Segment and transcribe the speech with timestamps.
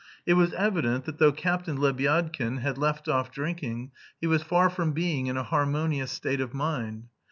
[0.25, 4.93] It was evident that though Captain Lebyadkin had left off drinking he was far from
[4.93, 7.09] being in a harmonious state of mind.